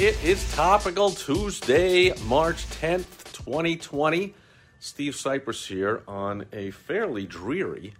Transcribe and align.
It 0.00 0.16
is 0.24 0.50
Topical 0.54 1.10
Tuesday, 1.10 2.14
March 2.22 2.64
10th, 2.80 3.34
2020. 3.34 4.32
Steve 4.78 5.12
Sipress 5.12 5.66
here 5.66 6.02
on 6.08 6.46
a 6.54 6.70
fairly 6.70 7.26
dreary 7.26 7.92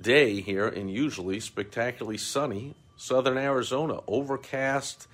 day 0.00 0.40
here 0.40 0.66
in 0.66 0.88
usually 0.88 1.38
spectacularly 1.40 2.16
sunny 2.16 2.76
southern 2.96 3.36
Arizona. 3.36 4.00
Overcast, 4.08 5.06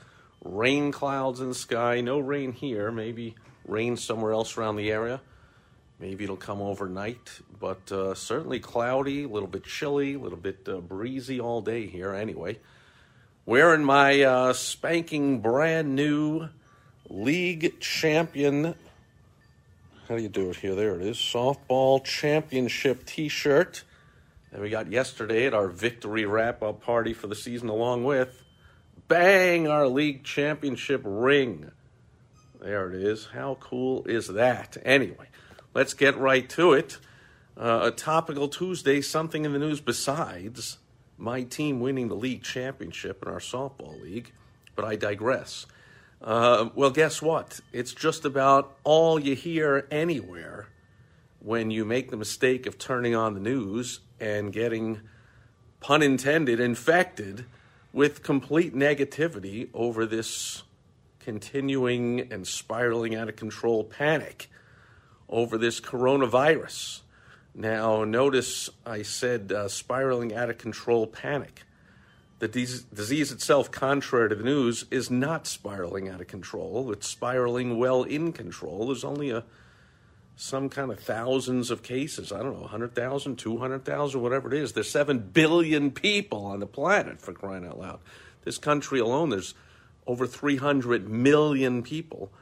rain 0.44 0.92
clouds 0.92 1.40
in 1.40 1.48
the 1.48 1.54
sky. 1.54 2.00
No 2.00 2.20
rain 2.20 2.52
here, 2.52 2.92
maybe 2.92 3.34
rain 3.66 3.96
somewhere 3.96 4.30
else 4.30 4.56
around 4.56 4.76
the 4.76 4.92
area. 4.92 5.20
Maybe 5.98 6.22
it'll 6.22 6.36
come 6.36 6.62
overnight, 6.62 7.40
but 7.58 7.90
uh, 7.90 8.14
certainly 8.14 8.60
cloudy, 8.60 9.24
a 9.24 9.28
little 9.28 9.48
bit 9.48 9.64
chilly, 9.64 10.14
a 10.14 10.18
little 10.20 10.38
bit 10.38 10.68
uh, 10.68 10.76
breezy 10.76 11.40
all 11.40 11.60
day 11.60 11.88
here 11.88 12.14
anyway 12.14 12.60
wearing 13.46 13.84
my 13.84 14.22
uh, 14.22 14.52
spanking 14.52 15.40
brand 15.40 15.94
new 15.94 16.48
league 17.08 17.80
champion. 17.80 18.74
How 20.08 20.16
do 20.16 20.22
you 20.22 20.28
do 20.28 20.50
it 20.50 20.56
here? 20.56 20.74
There 20.74 20.94
it 20.96 21.02
is. 21.02 21.16
Softball 21.16 22.04
championship 22.04 23.06
t 23.06 23.28
shirt 23.28 23.84
that 24.50 24.60
we 24.60 24.70
got 24.70 24.90
yesterday 24.90 25.46
at 25.46 25.54
our 25.54 25.68
victory 25.68 26.24
wrap 26.24 26.62
up 26.62 26.82
party 26.82 27.12
for 27.12 27.26
the 27.26 27.34
season, 27.34 27.68
along 27.68 28.04
with 28.04 28.42
bang, 29.08 29.66
our 29.68 29.88
league 29.88 30.24
championship 30.24 31.02
ring. 31.04 31.70
There 32.60 32.90
it 32.90 33.02
is. 33.02 33.26
How 33.34 33.56
cool 33.60 34.04
is 34.04 34.28
that? 34.28 34.76
Anyway, 34.84 35.28
let's 35.74 35.92
get 35.92 36.16
right 36.16 36.48
to 36.50 36.72
it. 36.72 36.98
Uh, 37.56 37.80
a 37.84 37.90
topical 37.90 38.48
Tuesday, 38.48 39.00
something 39.00 39.44
in 39.44 39.52
the 39.52 39.58
news 39.58 39.80
besides 39.80 40.78
my 41.16 41.42
team 41.42 41.80
winning 41.80 42.08
the 42.08 42.16
league 42.16 42.42
championship 42.42 43.22
in 43.22 43.28
our 43.28 43.38
softball 43.38 44.00
league, 44.00 44.32
but 44.74 44.84
I 44.84 44.96
digress. 44.96 45.66
Uh, 46.20 46.70
well, 46.74 46.90
guess 46.90 47.20
what? 47.20 47.60
It's 47.72 47.92
just 47.92 48.24
about 48.24 48.76
all 48.82 49.18
you 49.18 49.34
hear 49.34 49.86
anywhere 49.90 50.68
when 51.40 51.70
you 51.70 51.84
make 51.84 52.10
the 52.10 52.16
mistake 52.16 52.66
of 52.66 52.78
turning 52.78 53.14
on 53.14 53.34
the 53.34 53.40
news 53.40 54.00
and 54.18 54.52
getting, 54.52 55.02
pun 55.80 56.02
intended, 56.02 56.58
infected 56.58 57.44
with 57.92 58.22
complete 58.22 58.74
negativity 58.74 59.68
over 59.74 60.06
this 60.06 60.62
continuing 61.20 62.32
and 62.32 62.46
spiraling 62.46 63.14
out 63.14 63.28
of 63.28 63.36
control 63.36 63.84
panic 63.84 64.48
over 65.28 65.56
this 65.56 65.80
coronavirus. 65.80 67.00
Now, 67.54 68.04
notice 68.04 68.68
I 68.84 69.02
said 69.02 69.52
uh, 69.52 69.68
spiraling 69.68 70.34
out 70.34 70.50
of 70.50 70.58
control 70.58 71.06
panic. 71.06 71.62
The 72.40 72.48
disease 72.48 73.32
itself, 73.32 73.70
contrary 73.70 74.28
to 74.28 74.34
the 74.34 74.42
news, 74.42 74.86
is 74.90 75.10
not 75.10 75.46
spiraling 75.46 76.08
out 76.08 76.20
of 76.20 76.26
control. 76.26 76.90
It's 76.92 77.06
spiraling 77.06 77.78
well 77.78 78.02
in 78.02 78.32
control. 78.32 78.88
There's 78.88 79.04
only 79.04 79.30
a 79.30 79.44
some 80.36 80.68
kind 80.68 80.90
of 80.90 80.98
thousands 80.98 81.70
of 81.70 81.82
cases. 81.82 82.32
I 82.32 82.42
don't 82.42 82.54
know, 82.54 82.62
100,000, 82.62 83.36
200,000, 83.36 84.20
whatever 84.20 84.52
it 84.52 84.54
is. 84.54 84.72
There's 84.72 84.90
7 84.90 85.18
billion 85.32 85.90
people 85.92 86.44
on 86.46 86.60
the 86.60 86.66
planet, 86.66 87.20
for 87.20 87.32
crying 87.32 87.64
out 87.64 87.78
loud. 87.78 88.00
This 88.42 88.58
country 88.58 88.98
alone, 88.98 89.30
there's 89.30 89.54
over 90.06 90.26
300 90.26 91.08
million 91.08 91.82
people, 91.82 92.32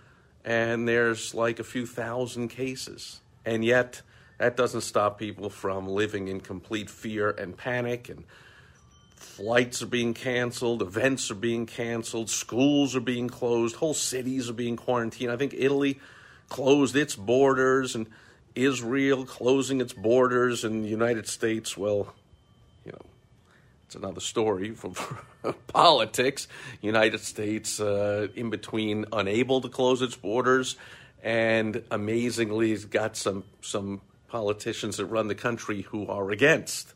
and 0.44 0.88
there's 0.88 1.34
like 1.34 1.58
a 1.58 1.64
few 1.64 1.86
thousand 1.86 2.48
cases. 2.48 3.20
And 3.44 3.64
yet, 3.64 4.02
that 4.42 4.56
doesn't 4.56 4.80
stop 4.80 5.20
people 5.20 5.48
from 5.48 5.86
living 5.86 6.26
in 6.26 6.40
complete 6.40 6.90
fear 6.90 7.30
and 7.30 7.56
panic 7.56 8.08
and 8.08 8.24
flights 9.14 9.82
are 9.82 9.86
being 9.86 10.14
canceled, 10.14 10.82
events 10.82 11.30
are 11.30 11.36
being 11.36 11.64
canceled, 11.64 12.28
schools 12.28 12.96
are 12.96 13.00
being 13.00 13.28
closed, 13.28 13.76
whole 13.76 13.94
cities 13.94 14.50
are 14.50 14.52
being 14.52 14.74
quarantined. 14.74 15.30
I 15.30 15.36
think 15.36 15.54
Italy 15.56 16.00
closed 16.48 16.96
its 16.96 17.14
borders 17.14 17.94
and 17.94 18.08
Israel 18.56 19.24
closing 19.26 19.80
its 19.80 19.92
borders 19.92 20.64
and 20.64 20.84
the 20.84 20.88
United 20.88 21.28
States, 21.28 21.76
well, 21.76 22.12
you 22.84 22.90
know, 22.90 23.06
it's 23.86 23.94
another 23.94 24.20
story 24.20 24.72
from 24.72 24.96
politics. 25.68 26.48
United 26.80 27.20
States 27.20 27.78
uh, 27.78 28.26
in 28.34 28.50
between 28.50 29.04
unable 29.12 29.60
to 29.60 29.68
close 29.68 30.02
its 30.02 30.16
borders 30.16 30.74
and 31.22 31.84
amazingly 31.92 32.70
has 32.70 32.84
got 32.84 33.16
some 33.16 33.44
some 33.60 34.00
politicians 34.32 34.96
that 34.96 35.04
run 35.04 35.28
the 35.28 35.34
country 35.34 35.82
who 35.82 36.06
are 36.06 36.30
against 36.30 36.94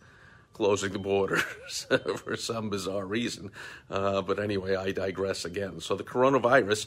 closing 0.54 0.90
the 0.92 0.98
borders 0.98 1.86
for 2.24 2.34
some 2.34 2.70
bizarre 2.70 3.04
reason. 3.04 3.52
Uh, 3.90 4.22
but 4.22 4.38
anyway, 4.38 4.74
I 4.74 4.90
digress 4.92 5.44
again. 5.44 5.80
So 5.80 5.96
the 5.96 6.02
coronavirus, 6.02 6.86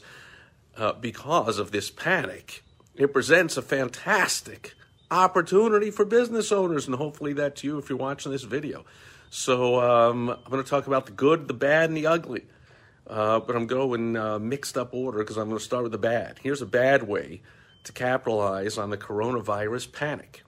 uh, 0.76 0.94
because 0.94 1.60
of 1.60 1.70
this 1.70 1.88
panic, 1.88 2.64
it 2.96 3.12
presents 3.12 3.56
a 3.56 3.62
fantastic 3.62 4.74
opportunity 5.08 5.92
for 5.92 6.04
business 6.04 6.50
owners, 6.50 6.88
and 6.88 6.96
hopefully 6.96 7.32
that's 7.32 7.62
you 7.62 7.78
if 7.78 7.88
you're 7.88 7.96
watching 7.96 8.32
this 8.32 8.42
video. 8.42 8.84
So 9.30 9.80
um, 9.80 10.30
I'm 10.30 10.50
going 10.50 10.64
to 10.64 10.68
talk 10.68 10.88
about 10.88 11.06
the 11.06 11.12
good, 11.12 11.46
the 11.46 11.54
bad, 11.54 11.90
and 11.90 11.96
the 11.96 12.08
ugly. 12.08 12.46
Uh, 13.06 13.38
but 13.38 13.54
I'm 13.54 13.68
going 13.68 14.16
uh, 14.16 14.40
mixed 14.40 14.76
up 14.76 14.94
order 14.94 15.18
because 15.18 15.36
I'm 15.36 15.46
going 15.46 15.58
to 15.58 15.64
start 15.64 15.84
with 15.84 15.92
the 15.92 15.98
bad. 15.98 16.40
Here's 16.42 16.60
a 16.60 16.66
bad 16.66 17.04
way 17.04 17.40
to 17.84 17.92
capitalize 17.92 18.78
on 18.78 18.90
the 18.90 18.96
coronavirus 18.96 19.92
panic. 19.92 20.42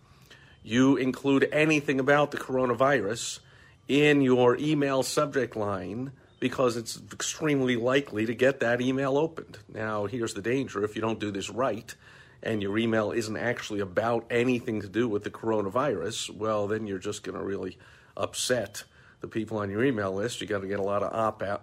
You 0.63 0.97
include 0.97 1.49
anything 1.53 1.99
about 1.99 2.31
the 2.31 2.39
coronavirus 2.39 3.41
in 3.89 4.21
your 4.21 4.57
email 4.59 5.03
subject 5.03 5.57
line 5.57 6.13
because 6.39 6.77
it's 6.77 7.01
extremely 7.13 7.77
likely 7.77 8.27
to 8.27 8.35
get 8.35 8.61
that 8.61 8.81
email 8.81 9.17
opened. 9.17 9.59
Now, 9.73 10.07
here's 10.07 10.35
the 10.35 10.43
danger 10.43 10.85
if 10.85 10.97
you 10.97 11.03
don't 11.03 11.21
do 11.21 11.31
this 11.31 11.51
right 11.51 11.95
and 12.43 12.61
your 12.61 12.77
email 12.77 13.13
isn't 13.13 13.37
actually 13.37 13.81
about 13.81 14.27
anything 14.31 14.81
to 14.81 14.89
do 14.89 15.09
with 15.09 15.23
the 15.23 15.31
coronavirus, 15.31 16.35
well, 16.37 16.67
then 16.67 16.87
you're 16.87 16.99
just 16.99 17.23
going 17.23 17.39
to 17.39 17.45
really 17.45 17.79
upset 18.17 18.83
the 19.21 19.29
people 19.29 19.59
on 19.59 19.71
your 19.71 19.85
email 19.85 20.13
list. 20.13 20.41
You're 20.41 20.49
going 20.49 20.63
to 20.63 20.69
get 20.69 20.81
a 20.81 20.83
lot 20.83 21.05
of 21.05 21.15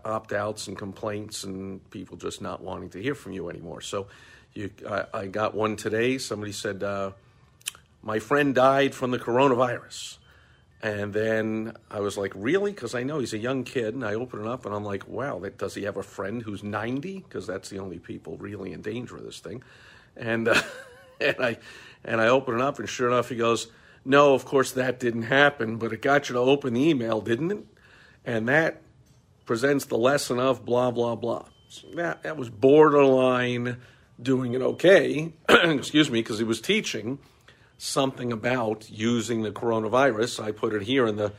opt 0.05 0.31
outs 0.31 0.67
and 0.67 0.77
complaints 0.77 1.43
and 1.43 1.87
people 1.91 2.15
just 2.15 2.41
not 2.41 2.61
wanting 2.61 2.89
to 2.91 3.01
hear 3.01 3.15
from 3.15 3.33
you 3.33 3.49
anymore. 3.49 3.81
So, 3.81 4.07
you, 4.53 4.71
I, 4.87 5.05
I 5.13 5.27
got 5.27 5.55
one 5.55 5.75
today. 5.75 6.17
Somebody 6.17 6.51
said, 6.51 6.83
uh, 6.83 7.11
My 8.01 8.19
friend 8.19 8.53
died 8.55 8.93
from 8.95 9.11
the 9.11 9.19
coronavirus. 9.19 10.17
And 10.81 11.13
then 11.13 11.73
I 11.91 11.99
was 11.99 12.17
like, 12.17 12.33
Really? 12.35 12.71
Because 12.71 12.95
I 12.95 13.03
know 13.03 13.19
he's 13.19 13.33
a 13.33 13.37
young 13.37 13.63
kid. 13.63 13.93
And 13.93 14.05
I 14.05 14.15
open 14.15 14.41
it 14.41 14.47
up 14.47 14.65
and 14.65 14.73
I'm 14.73 14.83
like, 14.83 15.07
Wow, 15.07 15.39
that, 15.39 15.57
does 15.57 15.75
he 15.75 15.83
have 15.83 15.97
a 15.97 16.03
friend 16.03 16.41
who's 16.41 16.63
90? 16.63 17.19
Because 17.19 17.47
that's 17.47 17.69
the 17.69 17.79
only 17.79 17.99
people 17.99 18.37
really 18.37 18.73
in 18.73 18.81
danger 18.81 19.17
of 19.17 19.23
this 19.23 19.39
thing. 19.39 19.63
And, 20.15 20.47
uh, 20.47 20.61
and, 21.21 21.35
I, 21.39 21.57
and 22.03 22.21
I 22.21 22.27
open 22.27 22.55
it 22.55 22.61
up, 22.61 22.79
and 22.79 22.89
sure 22.89 23.07
enough, 23.07 23.29
he 23.29 23.35
goes, 23.35 23.67
No, 24.05 24.33
of 24.33 24.45
course 24.45 24.71
that 24.73 24.99
didn't 24.99 25.23
happen, 25.23 25.77
but 25.77 25.93
it 25.93 26.01
got 26.01 26.29
you 26.29 26.33
to 26.33 26.39
open 26.39 26.73
the 26.73 26.89
email, 26.89 27.21
didn't 27.21 27.51
it? 27.51 27.65
And 28.25 28.47
that 28.47 28.81
presents 29.45 29.85
the 29.85 29.97
lesson 29.97 30.39
of 30.39 30.65
blah, 30.65 30.91
blah, 30.91 31.15
blah. 31.15 31.45
So 31.69 31.87
that, 31.95 32.23
that 32.23 32.37
was 32.37 32.49
borderline 32.49 33.77
doing 34.21 34.53
it 34.53 34.61
okay, 34.61 35.33
excuse 35.49 36.09
me, 36.09 36.21
because 36.21 36.39
he 36.39 36.45
was 36.45 36.61
teaching 36.61 37.19
something 37.77 38.31
about 38.31 38.89
using 38.91 39.41
the 39.41 39.51
coronavirus. 39.51 40.43
I 40.43 40.51
put 40.51 40.73
it 40.73 40.83
here 40.83 41.07
in 41.07 41.15
the 41.15 41.33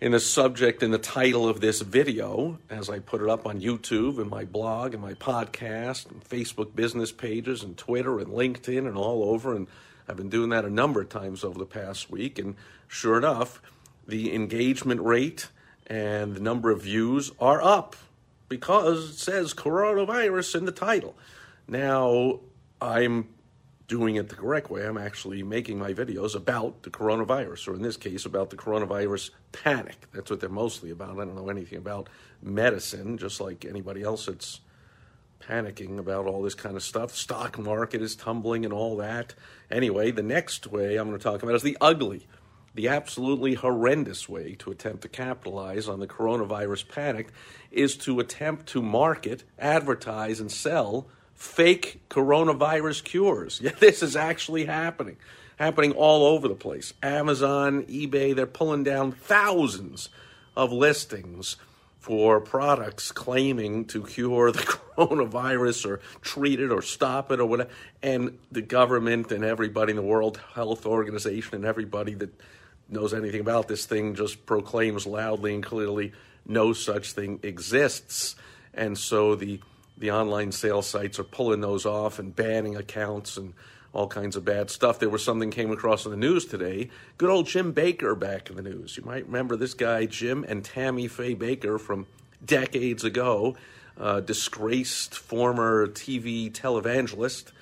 in 0.00 0.12
the 0.12 0.20
subject 0.20 0.82
in 0.84 0.92
the 0.92 0.98
title 0.98 1.48
of 1.48 1.60
this 1.60 1.80
video 1.80 2.58
as 2.70 2.88
I 2.88 3.00
put 3.00 3.20
it 3.20 3.28
up 3.28 3.46
on 3.46 3.60
YouTube 3.60 4.20
and 4.20 4.30
my 4.30 4.44
blog 4.44 4.94
and 4.94 5.02
my 5.02 5.14
podcast 5.14 6.08
and 6.08 6.22
Facebook 6.24 6.76
business 6.76 7.10
pages 7.10 7.64
and 7.64 7.76
Twitter 7.76 8.20
and 8.20 8.28
LinkedIn 8.28 8.86
and 8.86 8.96
all 8.96 9.24
over 9.24 9.56
and 9.56 9.66
I've 10.08 10.16
been 10.16 10.28
doing 10.28 10.50
that 10.50 10.64
a 10.64 10.70
number 10.70 11.00
of 11.00 11.08
times 11.08 11.42
over 11.42 11.58
the 11.58 11.66
past 11.66 12.10
week 12.10 12.38
and 12.38 12.54
sure 12.86 13.18
enough 13.18 13.60
the 14.06 14.32
engagement 14.34 15.00
rate 15.00 15.48
and 15.88 16.36
the 16.36 16.40
number 16.40 16.70
of 16.70 16.82
views 16.82 17.32
are 17.40 17.60
up 17.60 17.96
because 18.48 19.10
it 19.10 19.18
says 19.18 19.52
coronavirus 19.52 20.54
in 20.54 20.64
the 20.64 20.72
title. 20.72 21.16
Now, 21.68 22.40
I'm 22.80 23.28
doing 23.88 24.16
it 24.16 24.28
the 24.28 24.34
correct 24.34 24.70
way. 24.70 24.86
I'm 24.86 24.98
actually 24.98 25.42
making 25.42 25.78
my 25.78 25.92
videos 25.92 26.34
about 26.34 26.82
the 26.82 26.90
coronavirus, 26.90 27.68
or 27.68 27.74
in 27.74 27.82
this 27.82 27.96
case, 27.96 28.24
about 28.24 28.50
the 28.50 28.56
coronavirus 28.56 29.30
panic. 29.52 30.06
That's 30.12 30.30
what 30.30 30.40
they're 30.40 30.48
mostly 30.48 30.90
about. 30.90 31.18
I 31.18 31.24
don't 31.24 31.36
know 31.36 31.50
anything 31.50 31.78
about 31.78 32.08
medicine, 32.42 33.18
just 33.18 33.40
like 33.40 33.64
anybody 33.64 34.02
else 34.02 34.26
that's 34.26 34.60
panicking 35.40 35.98
about 35.98 36.26
all 36.26 36.42
this 36.42 36.54
kind 36.54 36.76
of 36.76 36.82
stuff. 36.82 37.14
Stock 37.14 37.58
market 37.58 38.02
is 38.02 38.16
tumbling 38.16 38.64
and 38.64 38.72
all 38.72 38.96
that. 38.96 39.34
Anyway, 39.70 40.10
the 40.10 40.22
next 40.22 40.66
way 40.66 40.96
I'm 40.96 41.08
going 41.08 41.18
to 41.18 41.22
talk 41.22 41.42
about 41.42 41.54
is 41.54 41.62
the 41.62 41.78
ugly, 41.80 42.26
the 42.74 42.88
absolutely 42.88 43.54
horrendous 43.54 44.28
way 44.28 44.54
to 44.56 44.70
attempt 44.70 45.02
to 45.02 45.08
capitalize 45.08 45.88
on 45.88 46.00
the 46.00 46.06
coronavirus 46.06 46.88
panic 46.88 47.28
is 47.70 47.96
to 47.98 48.20
attempt 48.20 48.66
to 48.66 48.82
market, 48.82 49.44
advertise, 49.58 50.40
and 50.40 50.50
sell 50.50 51.08
fake 51.38 52.00
coronavirus 52.10 53.04
cures. 53.04 53.62
This 53.78 54.02
is 54.02 54.16
actually 54.16 54.66
happening. 54.66 55.16
Happening 55.56 55.92
all 55.92 56.26
over 56.26 56.48
the 56.48 56.54
place. 56.54 56.92
Amazon, 57.02 57.84
eBay, 57.84 58.34
they're 58.34 58.46
pulling 58.46 58.84
down 58.84 59.12
thousands 59.12 60.08
of 60.56 60.72
listings 60.72 61.56
for 62.00 62.40
products 62.40 63.12
claiming 63.12 63.84
to 63.86 64.04
cure 64.04 64.52
the 64.52 64.58
coronavirus 64.96 65.86
or 65.86 66.00
treat 66.20 66.60
it 66.60 66.70
or 66.70 66.82
stop 66.82 67.30
it 67.32 67.40
or 67.40 67.46
whatever. 67.46 67.70
And 68.02 68.38
the 68.50 68.62
government 68.62 69.32
and 69.32 69.44
everybody 69.44 69.90
in 69.90 69.96
the 69.96 70.02
World 70.02 70.40
Health 70.54 70.86
Organization 70.86 71.54
and 71.54 71.64
everybody 71.64 72.14
that 72.14 72.34
knows 72.88 73.14
anything 73.14 73.40
about 73.40 73.68
this 73.68 73.86
thing 73.86 74.14
just 74.14 74.44
proclaims 74.46 75.06
loudly 75.06 75.54
and 75.54 75.62
clearly 75.62 76.12
no 76.46 76.72
such 76.72 77.12
thing 77.12 77.40
exists. 77.42 78.36
And 78.74 78.96
so 78.96 79.34
the 79.34 79.60
the 79.98 80.10
online 80.10 80.52
sales 80.52 80.86
sites 80.86 81.18
are 81.18 81.24
pulling 81.24 81.60
those 81.60 81.84
off 81.84 82.18
and 82.18 82.34
banning 82.34 82.76
accounts 82.76 83.36
and 83.36 83.54
all 83.92 84.06
kinds 84.06 84.36
of 84.36 84.44
bad 84.44 84.70
stuff. 84.70 84.98
There 84.98 85.08
was 85.08 85.24
something 85.24 85.50
came 85.50 85.70
across 85.70 86.04
in 86.04 86.10
the 86.10 86.16
news 86.16 86.44
today. 86.44 86.90
Good 87.16 87.30
old 87.30 87.46
Jim 87.46 87.72
Bakker 87.72 88.18
back 88.18 88.50
in 88.50 88.56
the 88.56 88.62
news. 88.62 88.96
You 88.96 89.04
might 89.04 89.26
remember 89.26 89.56
this 89.56 89.74
guy, 89.74 90.06
Jim 90.06 90.44
and 90.46 90.64
Tammy 90.64 91.08
Faye 91.08 91.34
Bakker 91.34 91.80
from 91.80 92.06
decades 92.44 93.02
ago, 93.04 93.56
uh, 93.98 94.20
disgraced 94.20 95.14
former 95.14 95.88
TV 95.88 96.52
televangelist. 96.52 97.52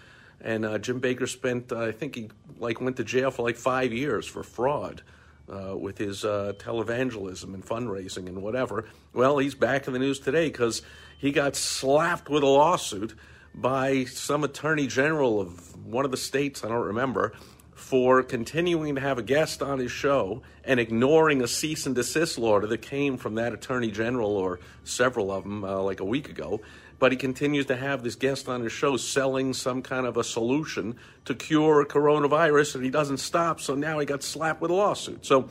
And 0.40 0.64
uh, 0.64 0.78
Jim 0.78 1.00
Bakker 1.00 1.28
spent, 1.28 1.72
uh, 1.72 1.80
I 1.80 1.92
think 1.92 2.14
he 2.16 2.28
like 2.58 2.80
went 2.80 2.96
to 2.98 3.04
jail 3.04 3.30
for 3.30 3.42
like 3.42 3.56
five 3.56 3.92
years 3.92 4.26
for 4.26 4.42
fraud. 4.42 5.02
Uh, 5.48 5.76
with 5.76 5.96
his 5.96 6.24
uh, 6.24 6.52
televangelism 6.58 7.54
and 7.54 7.64
fundraising 7.64 8.26
and 8.26 8.42
whatever. 8.42 8.84
Well, 9.12 9.38
he's 9.38 9.54
back 9.54 9.86
in 9.86 9.92
the 9.92 10.00
news 10.00 10.18
today 10.18 10.48
because 10.48 10.82
he 11.18 11.30
got 11.30 11.54
slapped 11.54 12.28
with 12.28 12.42
a 12.42 12.48
lawsuit 12.48 13.14
by 13.54 14.06
some 14.06 14.42
attorney 14.42 14.88
general 14.88 15.40
of 15.40 15.76
one 15.86 16.04
of 16.04 16.10
the 16.10 16.16
states, 16.16 16.64
I 16.64 16.68
don't 16.68 16.86
remember, 16.86 17.32
for 17.74 18.24
continuing 18.24 18.96
to 18.96 19.00
have 19.00 19.18
a 19.18 19.22
guest 19.22 19.62
on 19.62 19.78
his 19.78 19.92
show 19.92 20.42
and 20.64 20.80
ignoring 20.80 21.42
a 21.42 21.46
cease 21.46 21.86
and 21.86 21.94
desist 21.94 22.38
order 22.38 22.66
that 22.66 22.82
came 22.82 23.16
from 23.16 23.36
that 23.36 23.52
attorney 23.52 23.92
general 23.92 24.36
or 24.36 24.58
several 24.82 25.30
of 25.30 25.44
them 25.44 25.62
uh, 25.62 25.80
like 25.80 26.00
a 26.00 26.04
week 26.04 26.28
ago. 26.28 26.60
But 26.98 27.12
he 27.12 27.18
continues 27.18 27.66
to 27.66 27.76
have 27.76 28.02
this 28.02 28.14
guest 28.14 28.48
on 28.48 28.62
his 28.62 28.72
show 28.72 28.96
selling 28.96 29.52
some 29.52 29.82
kind 29.82 30.06
of 30.06 30.16
a 30.16 30.24
solution 30.24 30.96
to 31.26 31.34
cure 31.34 31.84
coronavirus, 31.84 32.76
and 32.76 32.84
he 32.84 32.90
doesn't 32.90 33.18
stop. 33.18 33.60
So 33.60 33.74
now 33.74 33.98
he 33.98 34.06
got 34.06 34.22
slapped 34.22 34.60
with 34.60 34.70
a 34.70 34.74
lawsuit. 34.74 35.26
So 35.26 35.48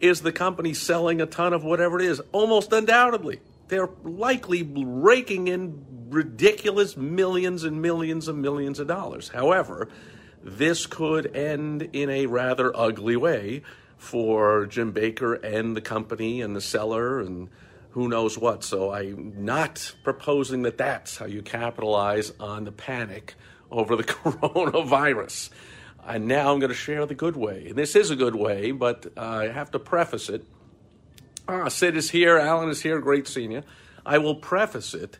is 0.00 0.20
the 0.20 0.32
company 0.32 0.74
selling 0.74 1.20
a 1.20 1.26
ton 1.26 1.52
of 1.52 1.64
whatever 1.64 1.98
it 1.98 2.04
is? 2.04 2.20
Almost 2.32 2.72
undoubtedly 2.72 3.40
they're 3.68 3.90
likely 4.02 4.62
raking 4.62 5.48
in 5.48 5.84
ridiculous 6.08 6.96
millions 6.96 7.64
and 7.64 7.80
millions 7.80 8.28
and 8.28 8.40
millions 8.40 8.78
of 8.80 8.86
dollars. 8.86 9.28
However, 9.28 9.88
this 10.42 10.86
could 10.86 11.34
end 11.36 11.90
in 11.92 12.10
a 12.10 12.26
rather 12.26 12.74
ugly 12.74 13.16
way 13.16 13.62
for 13.96 14.66
Jim 14.66 14.92
Bakker 14.92 15.42
and 15.42 15.76
the 15.76 15.80
company 15.80 16.40
and 16.40 16.56
the 16.56 16.60
seller 16.60 17.20
and 17.20 17.48
who 17.90 18.08
knows 18.08 18.38
what. 18.38 18.64
So 18.64 18.92
I'm 18.92 19.44
not 19.44 19.94
proposing 20.04 20.62
that 20.62 20.78
that's 20.78 21.16
how 21.16 21.26
you 21.26 21.42
capitalize 21.42 22.32
on 22.38 22.64
the 22.64 22.72
panic 22.72 23.34
over 23.70 23.96
the 23.96 24.04
coronavirus. 24.04 25.50
And 26.06 26.26
now 26.26 26.52
I'm 26.52 26.58
going 26.58 26.70
to 26.70 26.76
share 26.76 27.04
the 27.06 27.14
good 27.14 27.36
way. 27.36 27.66
And 27.68 27.76
this 27.76 27.94
is 27.94 28.10
a 28.10 28.16
good 28.16 28.34
way, 28.34 28.70
but 28.70 29.06
uh, 29.16 29.20
I 29.20 29.48
have 29.48 29.70
to 29.72 29.78
preface 29.78 30.28
it 30.28 30.44
Ah, 31.50 31.68
Sid 31.68 31.96
is 31.96 32.10
here, 32.10 32.36
Alan 32.36 32.68
is 32.68 32.82
here, 32.82 33.00
great 33.00 33.26
seeing 33.26 33.52
you. 33.52 33.62
I 34.04 34.18
will 34.18 34.34
preface 34.34 34.92
it 34.92 35.18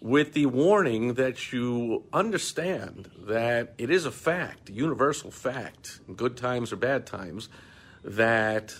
with 0.00 0.32
the 0.32 0.46
warning 0.46 1.14
that 1.14 1.52
you 1.52 2.02
understand 2.12 3.08
that 3.28 3.74
it 3.78 3.88
is 3.88 4.04
a 4.04 4.10
fact, 4.10 4.70
a 4.70 4.72
universal 4.72 5.30
fact, 5.30 6.00
good 6.16 6.36
times 6.36 6.72
or 6.72 6.76
bad 6.76 7.06
times, 7.06 7.48
that 8.02 8.74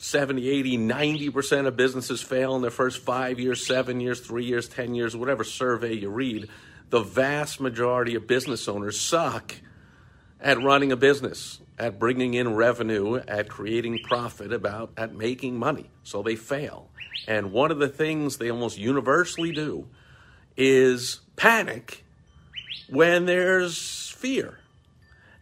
70, 0.00 0.48
80, 0.48 0.78
90% 0.78 1.66
of 1.66 1.76
businesses 1.76 2.22
fail 2.22 2.56
in 2.56 2.62
their 2.62 2.70
first 2.70 3.02
five 3.02 3.38
years, 3.38 3.66
seven 3.66 4.00
years, 4.00 4.20
three 4.20 4.44
years, 4.44 4.68
10 4.68 4.94
years, 4.94 5.14
whatever 5.14 5.44
survey 5.44 5.92
you 5.94 6.10
read. 6.10 6.48
The 6.88 7.02
vast 7.02 7.60
majority 7.60 8.14
of 8.14 8.26
business 8.26 8.66
owners 8.66 8.98
suck 8.98 9.54
at 10.40 10.60
running 10.62 10.90
a 10.90 10.96
business 10.96 11.60
at 11.80 11.98
bringing 11.98 12.34
in 12.34 12.54
revenue, 12.54 13.16
at 13.26 13.48
creating 13.48 14.00
profit, 14.04 14.52
about 14.52 14.92
at 14.98 15.14
making 15.14 15.58
money. 15.58 15.90
So 16.02 16.22
they 16.22 16.36
fail. 16.36 16.90
And 17.26 17.52
one 17.52 17.70
of 17.70 17.78
the 17.78 17.88
things 17.88 18.36
they 18.36 18.50
almost 18.50 18.76
universally 18.76 19.50
do 19.50 19.88
is 20.56 21.20
panic 21.36 22.04
when 22.90 23.24
there's 23.24 24.10
fear. 24.10 24.59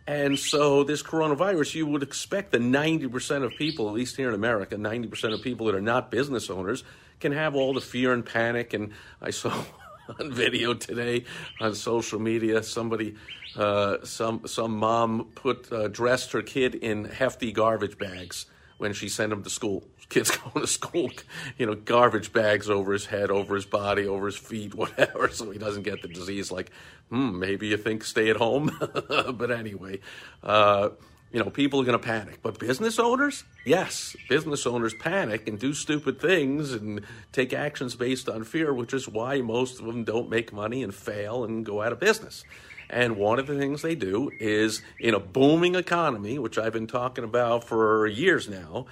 And 0.08 0.38
so 0.38 0.84
this 0.84 1.02
coronavirus, 1.02 1.74
you 1.74 1.86
would 1.86 2.02
expect 2.02 2.52
that 2.52 2.62
90% 2.62 3.44
of 3.44 3.52
people, 3.58 3.88
at 3.88 3.94
least 3.94 4.16
here 4.16 4.30
in 4.30 4.34
America, 4.34 4.74
90% 4.74 5.34
of 5.34 5.42
people 5.42 5.66
that 5.66 5.74
are 5.74 5.82
not 5.82 6.10
business 6.10 6.48
owners 6.48 6.82
can 7.20 7.32
have 7.32 7.54
all 7.54 7.74
the 7.74 7.82
fear 7.82 8.14
and 8.14 8.24
panic. 8.24 8.72
And 8.72 8.92
I 9.20 9.32
saw 9.32 9.52
on 10.18 10.32
video 10.32 10.72
today 10.72 11.24
on 11.60 11.74
social 11.74 12.18
media 12.18 12.62
somebody 12.62 13.16
uh, 13.54 13.98
some 14.02 14.46
some 14.46 14.74
mom 14.78 15.26
put 15.34 15.70
uh, 15.70 15.88
dressed 15.88 16.32
her 16.32 16.40
kid 16.40 16.74
in 16.74 17.04
hefty 17.04 17.52
garbage 17.52 17.98
bags 17.98 18.46
when 18.78 18.94
she 18.94 19.10
sent 19.10 19.30
him 19.30 19.42
to 19.42 19.50
school. 19.50 19.84
Kid's 20.08 20.30
going 20.36 20.60
to 20.60 20.66
school, 20.66 21.10
you 21.56 21.66
know, 21.66 21.74
garbage 21.74 22.32
bags 22.32 22.70
over 22.70 22.92
his 22.92 23.06
head, 23.06 23.30
over 23.30 23.54
his 23.54 23.66
body, 23.66 24.06
over 24.06 24.26
his 24.26 24.36
feet, 24.36 24.74
whatever, 24.76 25.28
so 25.28 25.50
he 25.50 25.58
doesn't 25.58 25.82
get 25.82 26.02
the 26.02 26.08
disease. 26.08 26.50
Like, 26.50 26.70
hmm, 27.10 27.38
maybe 27.38 27.68
you 27.68 27.76
think 27.76 28.04
stay 28.04 28.30
at 28.30 28.36
home, 28.36 28.76
but 29.32 29.50
anyway, 29.50 30.00
uh, 30.42 30.90
you 31.30 31.38
know, 31.38 31.50
people 31.50 31.80
are 31.80 31.84
going 31.84 31.98
to 31.98 32.04
panic. 32.04 32.38
But 32.42 32.58
business 32.58 32.98
owners, 32.98 33.44
yes, 33.66 34.16
business 34.28 34.66
owners 34.66 34.94
panic 34.94 35.46
and 35.46 35.58
do 35.58 35.74
stupid 35.74 36.20
things 36.20 36.72
and 36.72 37.02
take 37.32 37.52
actions 37.52 37.94
based 37.96 38.28
on 38.28 38.44
fear, 38.44 38.72
which 38.72 38.94
is 38.94 39.06
why 39.08 39.42
most 39.42 39.78
of 39.78 39.86
them 39.86 40.04
don't 40.04 40.30
make 40.30 40.52
money 40.52 40.82
and 40.82 40.94
fail 40.94 41.44
and 41.44 41.66
go 41.66 41.82
out 41.82 41.92
of 41.92 42.00
business. 42.00 42.44
And 42.90 43.16
one 43.16 43.38
of 43.38 43.46
the 43.46 43.58
things 43.58 43.82
they 43.82 43.94
do 43.94 44.30
is 44.40 44.80
in 44.98 45.12
a 45.12 45.20
booming 45.20 45.74
economy, 45.74 46.38
which 46.38 46.56
I've 46.56 46.72
been 46.72 46.86
talking 46.86 47.24
about 47.24 47.64
for 47.64 48.06
years 48.06 48.48
now, 48.48 48.86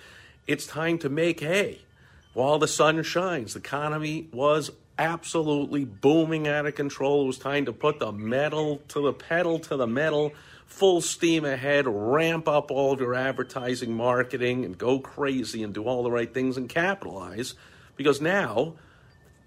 it's 0.47 0.67
time 0.67 0.99
to 0.99 1.09
make 1.09 1.41
hay 1.41 1.81
while 2.33 2.59
the 2.59 2.69
sun 2.69 3.03
shines. 3.03 3.55
The 3.55 3.61
economy 3.61 4.29
was 4.33 4.71
absolutely 4.99 5.85
booming 5.85 6.49
out 6.49 6.67
of 6.67 6.75
control. 6.75 7.25
It 7.25 7.27
was 7.27 7.39
time 7.39 7.67
to 7.67 7.73
put 7.73 7.99
the 7.99 8.13
metal 8.13 8.83
to 8.89 9.01
the 9.01 9.13
pedal 9.13 9.59
to 9.61 9.77
the 9.77 9.87
metal, 9.87 10.33
full 10.67 11.01
steam 11.01 11.45
ahead, 11.45 11.87
ramp 11.87 12.49
up 12.49 12.71
all 12.71 12.93
of 12.93 13.01
your 13.01 13.15
advertising, 13.15 13.93
marketing, 13.95 14.65
and 14.65 14.77
go 14.77 14.99
crazy 14.99 15.63
and 15.63 15.75
do 15.75 15.85
all 15.85 16.03
the 16.03 16.11
right 16.11 16.33
things 16.33 16.57
and 16.57 16.69
capitalize. 16.69 17.55
Because 17.97 18.21
now 18.21 18.75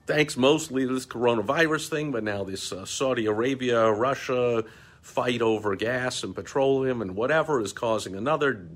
thanks 0.06 0.36
mostly 0.36 0.88
to 0.88 0.94
this 0.94 1.06
coronavirus 1.06 1.90
thing, 1.90 2.12
but 2.12 2.24
now 2.24 2.44
this 2.44 2.72
uh, 2.72 2.86
Saudi 2.86 3.28
Arabia, 3.28 3.92
Russia 3.92 4.64
fight 5.02 5.42
over 5.42 5.76
gas 5.76 6.24
and 6.24 6.36
petroleum 6.36 7.02
and 7.02 7.16
whatever 7.16 7.62
is 7.62 7.74
causing 7.74 8.16
another 8.16 8.68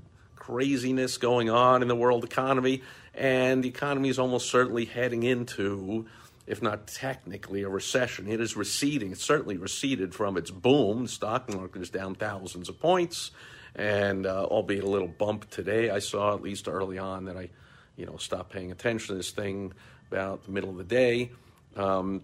craziness 0.46 1.16
going 1.16 1.48
on 1.48 1.80
in 1.80 1.88
the 1.88 1.96
world 1.96 2.24
economy. 2.24 2.82
And 3.14 3.64
the 3.64 3.68
economy 3.68 4.08
is 4.08 4.18
almost 4.18 4.50
certainly 4.50 4.84
heading 4.84 5.22
into, 5.22 6.06
if 6.46 6.60
not 6.60 6.86
technically, 6.86 7.62
a 7.62 7.68
recession. 7.68 8.28
It 8.28 8.40
is 8.40 8.56
receding. 8.56 9.12
It's 9.12 9.24
certainly 9.24 9.56
receded 9.56 10.14
from 10.14 10.36
its 10.36 10.50
boom. 10.50 11.04
The 11.04 11.08
stock 11.08 11.52
market 11.54 11.80
is 11.80 11.90
down 11.90 12.14
thousands 12.14 12.68
of 12.68 12.78
points. 12.78 13.30
And 13.74 14.26
uh, 14.26 14.44
albeit 14.44 14.84
a 14.84 14.88
little 14.88 15.08
bump 15.08 15.48
today, 15.50 15.90
I 15.90 16.00
saw 16.00 16.34
at 16.34 16.42
least 16.42 16.68
early 16.68 16.98
on 16.98 17.24
that 17.24 17.36
I, 17.36 17.50
you 17.96 18.06
know, 18.06 18.16
stopped 18.18 18.52
paying 18.52 18.70
attention 18.70 19.08
to 19.08 19.14
this 19.14 19.30
thing 19.30 19.72
about 20.10 20.44
the 20.44 20.50
middle 20.50 20.70
of 20.70 20.76
the 20.76 20.84
day 20.84 21.30
um, 21.76 22.22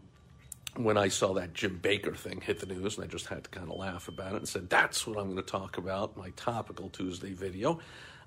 when 0.76 0.96
I 0.96 1.08
saw 1.08 1.34
that 1.34 1.54
Jim 1.54 1.80
Bakker 1.82 2.16
thing 2.16 2.40
hit 2.40 2.60
the 2.60 2.66
news, 2.66 2.96
and 2.96 3.04
I 3.04 3.08
just 3.08 3.26
had 3.26 3.44
to 3.44 3.50
kind 3.50 3.70
of 3.70 3.76
laugh 3.76 4.06
about 4.08 4.34
it 4.34 4.36
and 4.36 4.48
said, 4.48 4.70
that's 4.70 5.06
what 5.06 5.18
I'm 5.18 5.24
going 5.24 5.36
to 5.36 5.42
talk 5.42 5.78
about, 5.78 6.16
my 6.16 6.30
topical 6.36 6.88
Tuesday 6.88 7.32
video. 7.32 7.80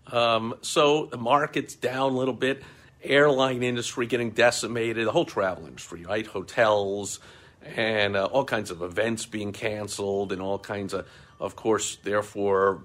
Um, 0.08 0.56
so 0.62 1.06
the 1.06 1.18
market's 1.18 1.76
down 1.76 2.12
a 2.12 2.16
little 2.16 2.34
bit, 2.34 2.64
airline 3.04 3.64
industry 3.64 4.06
getting 4.06 4.32
decimated, 4.32 5.08
the 5.08 5.12
whole 5.12 5.26
travel 5.26 5.66
industry, 5.66 6.06
right? 6.06 6.26
Hotels 6.26 7.20
and 7.76 8.16
uh, 8.16 8.26
all 8.26 8.44
kinds 8.44 8.72
of 8.72 8.82
events 8.82 9.26
being 9.26 9.54
canceled, 9.54 10.32
and 10.32 10.42
all 10.42 10.60
kinds 10.60 10.94
of, 10.94 11.08
of 11.40 11.56
course, 11.56 11.98
therefore, 12.04 12.82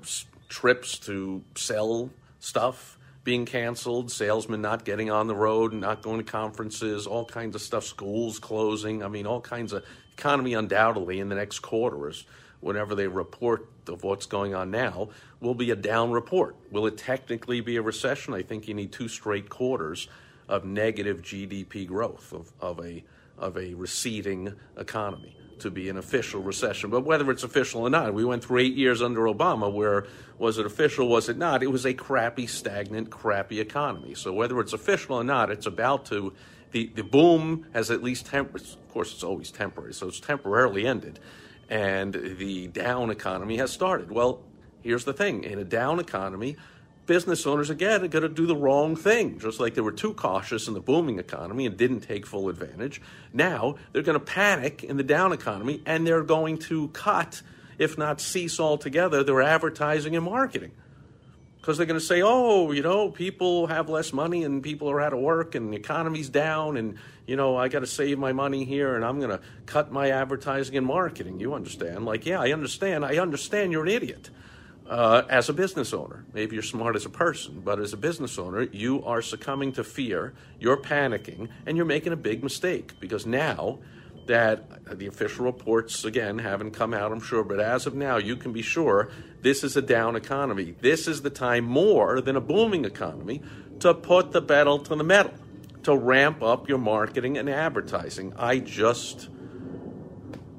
trips 0.48 0.98
to 1.00 1.42
sell 1.56 2.10
stuff 2.38 2.98
being 3.24 3.44
canceled, 3.44 4.10
salesmen 4.10 4.62
not 4.62 4.84
getting 4.84 5.10
on 5.10 5.26
the 5.26 5.34
road, 5.34 5.72
and 5.72 5.80
not 5.80 6.00
going 6.00 6.18
to 6.18 6.24
conferences, 6.24 7.06
all 7.06 7.24
kinds 7.24 7.54
of 7.54 7.60
stuff, 7.60 7.84
schools 7.84 8.38
closing. 8.38 9.02
I 9.02 9.08
mean, 9.08 9.26
all 9.26 9.40
kinds 9.40 9.72
of 9.72 9.84
economy 10.16 10.54
undoubtedly 10.54 11.20
in 11.20 11.28
the 11.28 11.34
next 11.34 11.58
quarters, 11.58 12.24
whenever 12.60 12.94
they 12.94 13.06
report 13.06 13.68
of 13.88 14.02
what's 14.02 14.26
going 14.26 14.54
on 14.54 14.70
now, 14.70 15.08
will 15.40 15.54
be 15.54 15.70
a 15.70 15.76
down 15.76 16.10
report. 16.10 16.56
Will 16.70 16.86
it 16.86 16.98
technically 16.98 17.60
be 17.60 17.76
a 17.76 17.82
recession? 17.82 18.34
I 18.34 18.42
think 18.42 18.68
you 18.68 18.74
need 18.74 18.92
two 18.92 19.08
straight 19.08 19.48
quarters 19.48 20.08
of 20.48 20.64
negative 20.64 21.22
GDP 21.22 21.86
growth 21.86 22.32
of, 22.32 22.52
of 22.60 22.84
a 22.84 23.04
of 23.38 23.56
a 23.56 23.74
receding 23.74 24.52
economy 24.76 25.36
to 25.60 25.70
be 25.70 25.88
an 25.88 25.96
official 25.96 26.40
recession. 26.42 26.90
But 26.90 27.02
whether 27.02 27.30
it's 27.30 27.42
official 27.42 27.82
or 27.82 27.90
not, 27.90 28.14
we 28.14 28.24
went 28.24 28.44
through 28.44 28.58
eight 28.60 28.74
years 28.74 29.02
under 29.02 29.22
Obama 29.22 29.72
where 29.72 30.06
was 30.38 30.58
it 30.58 30.66
official, 30.66 31.08
was 31.08 31.28
it 31.28 31.36
not? 31.36 31.62
It 31.62 31.70
was 31.70 31.84
a 31.84 31.94
crappy, 31.94 32.46
stagnant, 32.46 33.10
crappy 33.10 33.60
economy. 33.60 34.14
So 34.14 34.32
whether 34.32 34.60
it's 34.60 34.72
official 34.72 35.16
or 35.16 35.24
not, 35.24 35.50
it's 35.50 35.66
about 35.66 36.06
to. 36.06 36.32
The, 36.70 36.90
the 36.94 37.02
boom 37.02 37.66
has 37.72 37.90
at 37.90 38.02
least 38.02 38.26
temporary, 38.26 38.66
of 38.66 38.92
course, 38.92 39.14
it's 39.14 39.22
always 39.22 39.50
temporary, 39.50 39.94
so 39.94 40.06
it's 40.06 40.20
temporarily 40.20 40.86
ended. 40.86 41.18
And 41.68 42.14
the 42.14 42.68
down 42.68 43.10
economy 43.10 43.58
has 43.58 43.70
started. 43.70 44.10
Well, 44.10 44.40
here's 44.80 45.04
the 45.04 45.12
thing 45.12 45.44
in 45.44 45.58
a 45.58 45.64
down 45.64 46.00
economy, 46.00 46.56
business 47.06 47.46
owners, 47.46 47.70
again, 47.70 48.04
are 48.04 48.08
going 48.08 48.22
to 48.22 48.28
do 48.28 48.46
the 48.46 48.56
wrong 48.56 48.96
thing. 48.96 49.38
Just 49.38 49.60
like 49.60 49.74
they 49.74 49.80
were 49.80 49.92
too 49.92 50.14
cautious 50.14 50.68
in 50.68 50.74
the 50.74 50.80
booming 50.80 51.18
economy 51.18 51.66
and 51.66 51.76
didn't 51.76 52.00
take 52.00 52.26
full 52.26 52.48
advantage. 52.48 53.02
Now 53.32 53.76
they're 53.92 54.02
going 54.02 54.18
to 54.18 54.24
panic 54.24 54.84
in 54.84 54.96
the 54.96 55.02
down 55.02 55.32
economy 55.32 55.82
and 55.84 56.06
they're 56.06 56.22
going 56.22 56.58
to 56.58 56.88
cut, 56.88 57.42
if 57.78 57.98
not 57.98 58.20
cease 58.20 58.58
altogether, 58.60 59.22
their 59.22 59.42
advertising 59.42 60.16
and 60.16 60.24
marketing. 60.24 60.72
Because 61.68 61.76
they're 61.76 61.86
going 61.86 62.00
to 62.00 62.06
say, 62.06 62.22
oh, 62.22 62.72
you 62.72 62.80
know, 62.80 63.10
people 63.10 63.66
have 63.66 63.90
less 63.90 64.10
money 64.10 64.42
and 64.42 64.62
people 64.62 64.90
are 64.90 65.02
out 65.02 65.12
of 65.12 65.18
work 65.18 65.54
and 65.54 65.70
the 65.70 65.76
economy's 65.76 66.30
down 66.30 66.78
and, 66.78 66.96
you 67.26 67.36
know, 67.36 67.58
I 67.58 67.68
got 67.68 67.80
to 67.80 67.86
save 67.86 68.18
my 68.18 68.32
money 68.32 68.64
here 68.64 68.96
and 68.96 69.04
I'm 69.04 69.18
going 69.18 69.32
to 69.32 69.40
cut 69.66 69.92
my 69.92 70.08
advertising 70.08 70.78
and 70.78 70.86
marketing. 70.86 71.40
You 71.40 71.52
understand? 71.52 72.06
Like, 72.06 72.24
yeah, 72.24 72.40
I 72.40 72.52
understand. 72.52 73.04
I 73.04 73.18
understand 73.18 73.70
you're 73.70 73.82
an 73.82 73.90
idiot 73.90 74.30
uh, 74.88 75.24
as 75.28 75.50
a 75.50 75.52
business 75.52 75.92
owner. 75.92 76.24
Maybe 76.32 76.56
you're 76.56 76.62
smart 76.62 76.96
as 76.96 77.04
a 77.04 77.10
person, 77.10 77.60
but 77.62 77.80
as 77.80 77.92
a 77.92 77.98
business 77.98 78.38
owner, 78.38 78.62
you 78.62 79.04
are 79.04 79.20
succumbing 79.20 79.72
to 79.72 79.84
fear, 79.84 80.32
you're 80.58 80.78
panicking, 80.78 81.50
and 81.66 81.76
you're 81.76 81.84
making 81.84 82.14
a 82.14 82.16
big 82.16 82.42
mistake 82.42 82.98
because 82.98 83.26
now 83.26 83.78
that 84.26 84.98
the 84.98 85.06
official 85.06 85.44
reports, 85.44 86.04
again, 86.06 86.38
haven't 86.38 86.70
come 86.70 86.94
out, 86.94 87.12
I'm 87.12 87.20
sure, 87.20 87.44
but 87.44 87.60
as 87.60 87.86
of 87.86 87.94
now, 87.94 88.16
you 88.16 88.36
can 88.36 88.54
be 88.54 88.62
sure 88.62 89.10
this 89.42 89.64
is 89.64 89.76
a 89.76 89.82
down 89.82 90.16
economy. 90.16 90.74
This 90.80 91.08
is 91.08 91.22
the 91.22 91.30
time 91.30 91.64
more 91.64 92.20
than 92.20 92.36
a 92.36 92.40
booming 92.40 92.84
economy 92.84 93.42
to 93.80 93.94
put 93.94 94.32
the 94.32 94.42
pedal 94.42 94.78
to 94.80 94.96
the 94.96 95.04
metal, 95.04 95.32
to 95.84 95.96
ramp 95.96 96.42
up 96.42 96.68
your 96.68 96.78
marketing 96.78 97.38
and 97.38 97.48
advertising. 97.48 98.32
I 98.36 98.58
just 98.58 99.28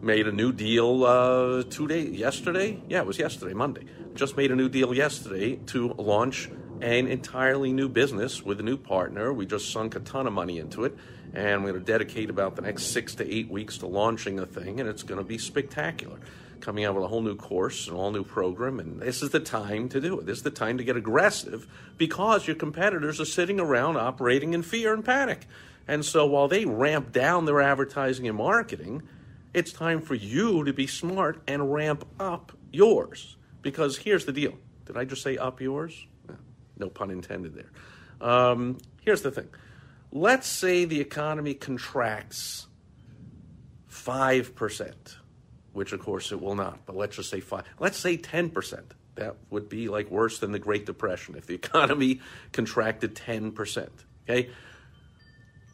made 0.02 0.28
a 0.28 0.32
new 0.32 0.54
deal 0.54 1.04
uh, 1.04 1.64
two 1.64 1.88
days 1.88 2.18
yesterday. 2.18 2.82
Yeah, 2.88 3.00
it 3.00 3.06
was 3.06 3.20
yesterday, 3.20 3.54
Monday 3.54 3.86
just 4.20 4.36
made 4.36 4.52
a 4.52 4.56
new 4.56 4.68
deal 4.68 4.94
yesterday 4.94 5.56
to 5.56 5.94
launch 5.94 6.50
an 6.82 7.08
entirely 7.08 7.72
new 7.72 7.88
business 7.88 8.44
with 8.44 8.60
a 8.60 8.64
new 8.64 8.76
partner. 8.76 9.32
We 9.32 9.46
just 9.46 9.72
sunk 9.72 9.96
a 9.96 10.02
ton 10.02 10.28
of 10.28 10.34
money 10.34 10.60
into 10.60 10.84
it, 10.84 10.98
and 11.34 11.64
we're 11.64 11.72
going 11.72 11.84
to 11.84 11.92
dedicate 11.92 12.30
about 12.30 12.56
the 12.56 12.62
next 12.62 12.88
six 12.88 13.16
to 13.16 13.34
eight 13.34 13.50
weeks 13.50 13.78
to 13.80 13.88
launching 13.88 14.36
the 14.36 14.46
thing, 14.46 14.80
and 14.80 14.90
it's 14.90 15.04
going 15.04 15.20
to 15.20 15.28
be 15.28 15.38
spectacular. 15.38 16.20
Coming 16.60 16.84
out 16.84 16.96
with 16.96 17.06
a 17.06 17.08
whole 17.08 17.22
new 17.22 17.38
course, 17.38 17.88
an 17.88 17.94
all 17.94 18.12
new 18.12 18.24
program, 18.24 18.80
and 18.80 19.00
this 19.00 19.22
is 19.22 19.30
the 19.30 19.40
time 19.40 19.88
to 19.90 20.02
do 20.02 20.20
it. 20.20 20.26
This 20.26 20.40
is 20.40 20.44
the 20.44 20.52
time 20.52 20.78
to 20.78 20.84
get 20.84 20.98
aggressive 20.98 21.66
because 21.98 22.48
your 22.48 22.56
competitors 22.58 23.22
are 23.22 23.26
sitting 23.26 23.62
around 23.62 23.96
operating 23.96 24.54
in 24.54 24.62
fear 24.62 24.94
and 24.94 25.06
panic. 25.06 25.48
And 25.88 26.04
so 26.04 26.26
while 26.26 26.50
they 26.50 26.66
ramp 26.66 27.14
down 27.14 27.46
their 27.46 27.62
advertising 27.62 28.28
and 28.28 28.38
marketing, 28.38 29.04
it's 29.54 29.72
time 29.72 30.02
for 30.02 30.16
you 30.16 30.64
to 30.66 30.74
be 30.74 30.86
smart 30.86 31.42
and 31.48 31.74
ramp 31.74 32.06
up 32.20 32.52
yours. 32.72 33.38
Because 33.62 33.98
here's 33.98 34.26
the 34.26 34.34
deal. 34.34 34.54
Did 34.86 34.98
I 34.98 35.06
just 35.06 35.22
say 35.22 35.38
up 35.38 35.62
yours? 35.62 36.06
No 36.78 36.90
pun 36.90 37.10
intended 37.10 37.56
there. 37.56 37.72
Um, 38.22 38.78
here's 39.02 39.22
the 39.22 39.32
thing. 39.32 39.48
Let's 40.12 40.48
say 40.48 40.86
the 40.86 41.00
economy 41.00 41.54
contracts 41.54 42.68
5%, 43.92 44.94
which 45.74 45.94
of 45.94 46.00
course 46.00 46.32
it 46.32 46.42
will 46.42 46.56
not, 46.56 46.86
but 46.86 46.96
let's 46.96 47.16
just 47.16 47.30
say 47.30 47.40
5. 47.40 47.64
Let's 47.80 47.98
say 47.98 48.18
10%. 48.18 48.84
That 49.16 49.36
would 49.50 49.70
be 49.70 49.90
like 49.90 50.10
worse 50.10 50.40
than 50.40 50.52
the 50.52 50.60
Great 50.60 50.86
Depression 50.86 51.36
if 51.36 51.46
the 51.46 51.56
economy 51.64 52.22
contracted 52.52 53.16
10%. 53.16 53.90
Okay? 54.28 54.50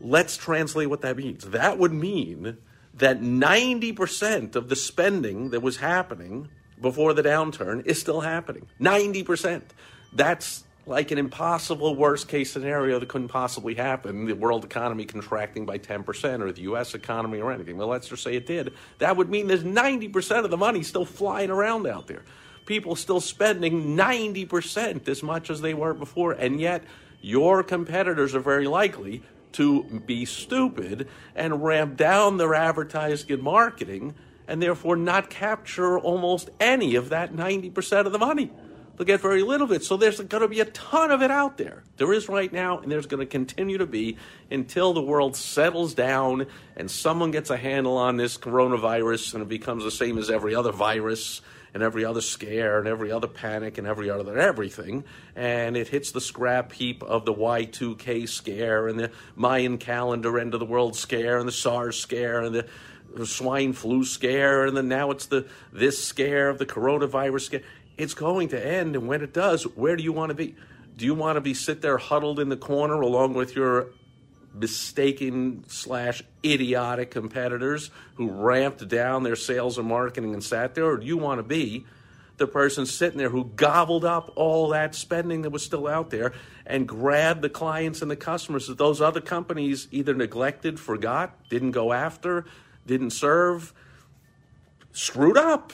Let's 0.01 0.35
translate 0.35 0.89
what 0.89 1.01
that 1.01 1.15
means. 1.15 1.45
That 1.45 1.77
would 1.77 1.93
mean 1.93 2.57
that 2.95 3.21
90% 3.21 4.55
of 4.55 4.67
the 4.69 4.75
spending 4.75 5.51
that 5.51 5.61
was 5.61 5.77
happening 5.77 6.49
before 6.81 7.13
the 7.13 7.23
downturn 7.23 7.85
is 7.85 7.99
still 7.99 8.21
happening. 8.21 8.67
90%. 8.81 9.61
That's 10.13 10.64
like 10.87 11.11
an 11.11 11.17
impossible 11.17 11.95
worst 11.95 12.27
case 12.27 12.51
scenario 12.51 12.99
that 12.99 13.09
couldn't 13.09 13.29
possibly 13.29 13.73
happen 13.73 14.25
the 14.25 14.33
world 14.33 14.63
economy 14.63 15.05
contracting 15.05 15.65
by 15.65 15.77
10% 15.77 16.41
or 16.41 16.51
the 16.51 16.61
US 16.63 16.93
economy 16.93 17.41
or 17.41 17.51
anything. 17.51 17.77
Well, 17.77 17.87
let's 17.87 18.07
just 18.07 18.23
say 18.23 18.35
it 18.35 18.45
did. 18.45 18.73
That 18.99 19.17
would 19.17 19.29
mean 19.29 19.47
there's 19.47 19.63
90% 19.63 20.45
of 20.45 20.51
the 20.51 20.57
money 20.57 20.83
still 20.83 21.05
flying 21.05 21.49
around 21.49 21.87
out 21.87 22.07
there. 22.07 22.23
People 22.65 22.95
still 22.95 23.21
spending 23.21 23.95
90% 23.95 25.07
as 25.07 25.21
much 25.23 25.49
as 25.49 25.61
they 25.61 25.73
were 25.73 25.93
before, 25.93 26.31
and 26.31 26.59
yet 26.59 26.83
your 27.21 27.63
competitors 27.63 28.35
are 28.35 28.39
very 28.39 28.67
likely 28.67 29.23
to 29.53 29.83
be 30.05 30.25
stupid 30.25 31.07
and 31.35 31.63
ramp 31.63 31.95
down 31.95 32.37
their 32.37 32.53
advertising 32.53 33.31
and 33.31 33.41
marketing 33.41 34.13
and 34.47 34.61
therefore 34.61 34.95
not 34.95 35.29
capture 35.29 35.97
almost 35.97 36.49
any 36.59 36.95
of 36.95 37.09
that 37.09 37.33
90% 37.33 38.05
of 38.05 38.11
the 38.11 38.19
money. 38.19 38.51
They'll 38.95 39.05
get 39.05 39.21
very 39.21 39.41
little 39.41 39.65
of 39.65 39.71
it. 39.71 39.83
So 39.83 39.97
there's 39.97 40.19
going 40.19 40.41
to 40.41 40.47
be 40.47 40.61
a 40.61 40.65
ton 40.65 41.11
of 41.11 41.21
it 41.21 41.31
out 41.31 41.57
there. 41.57 41.83
There 41.97 42.11
is 42.13 42.29
right 42.29 42.51
now, 42.51 42.79
and 42.79 42.91
there's 42.91 43.07
going 43.07 43.19
to 43.19 43.25
continue 43.25 43.77
to 43.77 43.85
be 43.85 44.17
until 44.49 44.93
the 44.93 45.01
world 45.01 45.35
settles 45.35 45.93
down 45.93 46.47
and 46.77 46.89
someone 46.89 47.31
gets 47.31 47.49
a 47.49 47.57
handle 47.57 47.97
on 47.97 48.17
this 48.17 48.37
coronavirus 48.37 49.33
and 49.33 49.43
it 49.43 49.49
becomes 49.49 49.83
the 49.83 49.91
same 49.91 50.17
as 50.17 50.29
every 50.29 50.55
other 50.55 50.71
virus 50.71 51.41
and 51.73 51.83
every 51.83 52.05
other 52.05 52.21
scare 52.21 52.79
and 52.79 52.87
every 52.87 53.11
other 53.11 53.27
panic 53.27 53.77
and 53.77 53.85
every 53.85 54.09
other 54.09 54.39
everything. 54.39 55.03
And 55.35 55.75
it 55.75 55.89
hits 55.89 56.11
the 56.11 56.21
scrap 56.21 56.71
heap 56.71 57.03
of 57.03 57.25
the 57.25 57.33
Y2K 57.33 58.29
scare 58.29 58.87
and 58.87 58.97
the 58.97 59.11
Mayan 59.35 59.77
calendar 59.77 60.39
end 60.39 60.53
of 60.53 60.61
the 60.61 60.65
world 60.65 60.95
scare 60.95 61.37
and 61.37 61.47
the 61.47 61.53
SARS 61.53 61.99
scare 61.99 62.41
and 62.41 62.55
the 62.55 62.65
the 63.13 63.25
swine 63.25 63.71
flu 63.71 64.03
scare, 64.03 64.65
and 64.65 64.75
then 64.75 64.89
now 64.89 65.09
it's 65.11 65.27
the 65.27 65.47
this 65.71 66.03
scare 66.03 66.49
of 66.49 66.57
the 66.57 66.65
coronavirus 66.65 67.41
scare. 67.41 67.61
It's 67.97 68.13
going 68.13 68.49
to 68.49 68.65
end, 68.65 68.95
and 68.95 69.07
when 69.07 69.21
it 69.21 69.33
does, 69.33 69.63
where 69.63 69.95
do 69.95 70.03
you 70.03 70.11
want 70.11 70.29
to 70.29 70.35
be? 70.35 70.55
Do 70.97 71.05
you 71.05 71.13
want 71.13 71.35
to 71.37 71.41
be 71.41 71.53
sit 71.53 71.81
there 71.81 71.97
huddled 71.97 72.39
in 72.39 72.49
the 72.49 72.57
corner 72.57 73.01
along 73.01 73.33
with 73.33 73.55
your 73.55 73.87
mistaken 74.53 75.65
slash 75.67 76.23
idiotic 76.43 77.11
competitors 77.11 77.91
who 78.15 78.29
ramped 78.29 78.87
down 78.87 79.23
their 79.23 79.35
sales 79.35 79.77
and 79.77 79.87
marketing 79.87 80.33
and 80.33 80.43
sat 80.43 80.75
there, 80.75 80.85
or 80.85 80.97
do 80.97 81.05
you 81.05 81.17
want 81.17 81.39
to 81.39 81.43
be 81.43 81.85
the 82.37 82.47
person 82.47 82.85
sitting 82.85 83.17
there 83.17 83.29
who 83.29 83.45
gobbled 83.55 84.03
up 84.03 84.31
all 84.35 84.69
that 84.69 84.93
spending 84.93 85.43
that 85.43 85.51
was 85.51 85.63
still 85.63 85.87
out 85.87 86.09
there 86.09 86.33
and 86.65 86.87
grabbed 86.87 87.41
the 87.41 87.49
clients 87.49 88.01
and 88.01 88.11
the 88.11 88.15
customers 88.15 88.67
that 88.67 88.77
those 88.77 89.01
other 89.01 89.21
companies 89.21 89.87
either 89.91 90.13
neglected, 90.13 90.79
forgot, 90.79 91.47
didn't 91.49 91.71
go 91.71 91.93
after, 91.93 92.45
didn't 92.85 93.11
serve, 93.11 93.73
screwed 94.91 95.37
up. 95.37 95.71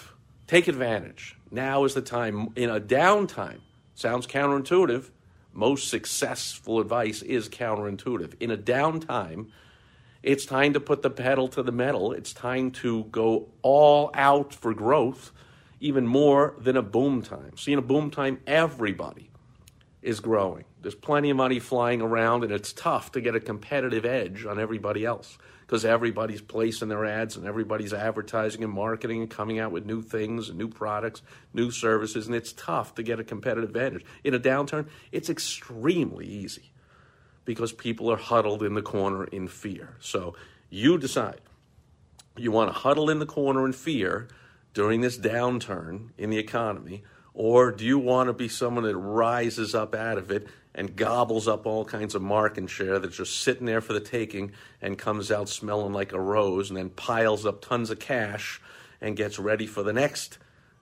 Take 0.48 0.68
advantage. 0.68 1.38
Now 1.52 1.84
is 1.84 1.94
the 1.94 2.02
time 2.02 2.50
in 2.56 2.70
a 2.70 2.80
downtime. 2.80 3.60
Sounds 3.94 4.26
counterintuitive. 4.26 5.10
Most 5.54 5.90
successful 5.90 6.80
advice 6.80 7.22
is 7.22 7.50
counterintuitive. 7.50 8.36
In 8.40 8.52
a 8.52 8.58
downtime, 8.58 9.48
it's 10.24 10.46
time 10.46 10.72
to 10.74 10.80
put 10.80 11.02
the 11.02 11.10
pedal 11.10 11.50
to 11.50 11.62
the 11.62 11.74
metal. 11.74 12.14
It's 12.14 12.32
time 12.32 12.72
to 12.72 13.04
go 13.06 13.50
all 13.62 14.12
out 14.14 14.54
for 14.54 14.74
growth, 14.74 15.34
even 15.82 16.08
more 16.08 16.56
than 16.58 16.78
a 16.78 16.82
boom 16.82 17.22
time. 17.22 17.58
See, 17.58 17.74
in 17.74 17.80
a 17.80 17.82
boom 17.82 18.12
time, 18.12 18.40
everybody 18.48 19.31
is 20.02 20.20
growing. 20.20 20.66
There's 20.82 20.96
plenty 20.96 21.30
of 21.30 21.38
money 21.38 21.60
flying 21.60 22.02
around, 22.02 22.44
and 22.44 22.52
it's 22.52 22.74
tough 22.74 23.12
to 23.12 23.22
get 23.22 23.36
a 23.36 23.40
competitive 23.40 24.06
edge 24.06 24.46
on 24.46 24.60
everybody 24.60 25.06
else 25.06 25.38
because 25.62 25.86
everybody's 25.86 26.42
placing 26.42 26.90
their 26.90 27.06
ads 27.06 27.38
and 27.38 27.46
everybody's 27.46 27.94
advertising 27.94 28.64
and 28.64 28.74
marketing 28.74 29.22
and 29.22 29.30
coming 29.30 29.60
out 29.60 29.72
with 29.72 29.86
new 29.86 30.02
things 30.02 30.50
and 30.50 30.58
new 30.58 30.68
products, 30.68 31.22
new 31.54 31.72
services, 31.72 32.28
and 32.28 32.36
it's 32.36 32.52
tough 32.54 32.96
to 32.96 33.04
get 33.04 33.20
a 33.20 33.24
competitive 33.24 33.70
advantage. 33.70 34.04
In 34.24 34.34
a 34.34 34.40
downturn, 34.40 34.88
it's 35.12 35.30
extremely 35.30 36.26
easy 36.26 36.72
because 37.46 37.72
people 37.72 38.12
are 38.12 38.18
huddled 38.18 38.64
in 38.64 38.74
the 38.74 38.82
corner 38.82 39.24
in 39.26 39.48
fear. 39.48 39.96
So 40.00 40.36
you 40.70 40.98
decide. 40.98 41.42
You 42.38 42.52
want 42.52 42.70
to 42.74 42.80
huddle 42.80 43.10
in 43.10 43.20
the 43.20 43.26
corner 43.26 43.66
in 43.66 43.74
fear 43.74 44.30
during 44.74 45.02
this 45.02 45.18
downturn 45.18 46.10
in 46.18 46.30
the 46.30 46.38
economy, 46.38 47.04
Or 47.34 47.72
do 47.72 47.86
you 47.86 47.98
want 47.98 48.28
to 48.28 48.34
be 48.34 48.48
someone 48.48 48.84
that 48.84 48.98
rises 48.98 49.74
up 49.74 49.96
out 49.96 50.18
of 50.18 50.32
it 50.32 50.48
and 50.76 50.96
gobbles 50.96 51.48
up 51.48 51.66
all 51.66 51.86
kinds 51.86 52.16
of 52.16 52.22
market 52.22 52.70
share 52.70 53.00
that's 53.00 53.18
just 53.18 53.42
sitting 53.42 53.66
there 53.66 53.82
for 53.82 53.94
the 53.94 54.00
taking 54.00 54.52
and 54.82 54.98
comes 54.98 55.32
out 55.32 55.50
smelling 55.50 55.94
like 55.94 56.14
a 56.14 56.20
rose 56.20 56.70
and 56.70 56.78
then 56.78 56.90
piles 56.90 57.46
up 57.46 57.62
tons 57.62 57.90
of 57.90 58.00
cash 58.00 58.62
and 59.00 59.18
gets 59.18 59.40
ready 59.40 59.66
for 59.66 59.84
the 59.84 59.94
next 59.94 60.38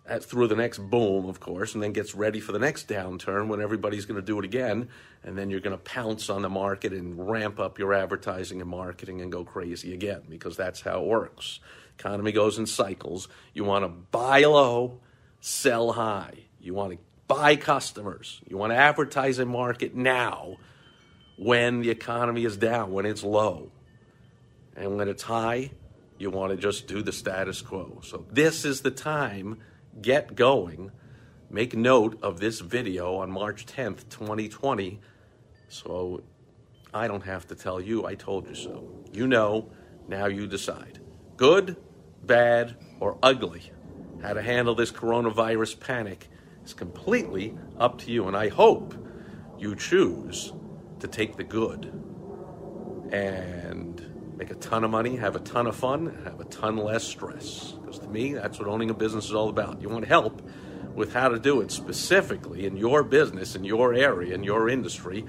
uh, 0.10 0.20
through 0.20 0.48
the 0.48 0.56
next 0.56 0.79
boom, 0.79 1.27
of 1.27 1.39
course, 1.39 1.75
and 1.75 1.84
then 1.84 1.94
gets 1.94 2.15
ready 2.15 2.39
for 2.39 2.51
the 2.51 2.60
next 2.60 2.88
downturn 2.88 3.48
when 3.48 3.62
everybody's 3.62 4.06
going 4.06 4.20
to 4.20 4.25
do 4.25 4.39
it 4.39 4.46
again, 4.46 4.89
and 5.24 5.38
then 5.38 5.50
you're 5.51 5.60
going 5.60 5.77
to 5.77 5.84
pounce 5.84 6.29
on 6.29 6.41
the 6.41 6.50
market 6.50 6.94
and 6.94 7.29
ramp 7.29 7.60
up 7.60 7.77
your 7.77 7.94
advertising 7.94 8.60
and 8.60 8.70
marketing 8.70 9.22
and 9.22 9.32
go 9.32 9.44
crazy 9.44 9.94
again 9.94 10.24
because 10.27 10.58
that's 10.58 10.82
how 10.82 11.01
it 11.01 11.06
works. 11.06 11.60
Economy 12.00 12.32
goes 12.32 12.58
in 12.58 12.65
cycles. 12.65 13.27
You 13.53 13.65
want 13.65 13.86
to 13.86 13.89
buy 13.89 14.41
low, 14.46 15.00
sell 15.39 15.93
high. 15.93 16.46
You 16.60 16.74
want 16.74 16.93
to 16.93 17.00
buy 17.27 17.55
customers. 17.55 18.41
You 18.48 18.58
want 18.58 18.72
to 18.72 18.77
advertise 18.77 19.39
and 19.39 19.50
market 19.50 19.96
now 19.96 20.58
when 21.38 21.81
the 21.81 21.89
economy 21.89 22.43
is 22.43 22.58
down, 22.58 22.91
when 22.91 23.05
it's 23.05 23.24
low. 23.24 23.72
And 24.75 24.98
when 24.98 25.08
it's 25.08 25.24
high, 25.24 25.72
you 26.17 26.29
want 26.29 26.51
to 26.51 26.58
just 26.58 26.88
do 26.88 27.01
the 27.01 27.13
status 27.13 27.62
quo. 27.62 28.01
So 28.03 28.25
this 28.31 28.65
is 28.65 28.81
the 28.81 28.91
time. 28.91 29.60
Get 30.01 30.36
going. 30.36 30.91
Make 31.50 31.75
note 31.75 32.19
of 32.22 32.39
this 32.39 32.60
video 32.60 33.15
on 33.15 33.31
March 33.31 33.65
10th, 33.65 34.10
2020. 34.10 35.00
So 35.69 36.24
I 36.93 37.08
don't 37.08 37.24
have 37.24 37.48
to 37.48 37.55
tell 37.55 37.79
you, 37.79 38.05
I 38.05 38.15
told 38.15 38.48
you 38.48 38.55
so. 38.55 38.88
You 39.12 39.27
know, 39.27 39.72
now 40.08 40.25
you 40.25 40.46
decide. 40.48 41.00
Good, 41.38 41.77
bad, 42.24 42.75
or 43.00 43.17
ugly. 43.24 43.72
How 44.21 44.33
to 44.33 44.41
handle 44.41 44.75
this 44.75 44.91
coronavirus 44.91 45.79
panic 45.79 46.29
is 46.65 46.73
completely 46.73 47.57
up 47.77 47.99
to 47.99 48.11
you. 48.11 48.27
And 48.27 48.35
I 48.35 48.49
hope 48.49 48.93
you 49.57 49.75
choose 49.75 50.53
to 50.99 51.07
take 51.07 51.38
the 51.38 51.43
good 51.43 51.85
and 53.11 54.35
make 54.38 54.51
a 54.51 54.55
ton 54.55 54.83
of 54.83 54.91
money, 54.91 55.15
have 55.17 55.35
a 55.35 55.39
ton 55.39 55.67
of 55.67 55.75
fun, 55.75 56.07
and 56.07 56.23
have 56.25 56.39
a 56.39 56.45
ton 56.45 56.77
less 56.77 57.03
stress. 57.03 57.73
Because 57.81 57.99
to 57.99 58.07
me, 58.07 58.33
that's 58.33 58.59
what 58.59 58.67
owning 58.67 58.89
a 58.89 58.93
business 58.93 59.25
is 59.25 59.33
all 59.33 59.49
about. 59.49 59.81
You 59.81 59.89
want 59.89 60.05
help 60.05 60.41
with 60.93 61.13
how 61.13 61.29
to 61.29 61.39
do 61.39 61.61
it 61.61 61.71
specifically 61.71 62.65
in 62.65 62.75
your 62.75 63.03
business, 63.03 63.55
in 63.55 63.63
your 63.63 63.93
area, 63.93 64.33
in 64.33 64.43
your 64.43 64.69
industry. 64.69 65.25